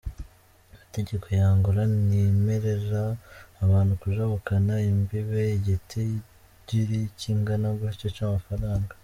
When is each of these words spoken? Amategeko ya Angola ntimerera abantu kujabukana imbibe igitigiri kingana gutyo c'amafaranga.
Amategeko 0.73 1.25
ya 1.37 1.45
Angola 1.53 1.81
ntimerera 2.05 3.03
abantu 3.63 3.93
kujabukana 4.01 4.73
imbibe 4.89 5.41
igitigiri 5.57 6.99
kingana 7.19 7.67
gutyo 7.79 8.07
c'amafaranga. 8.15 8.93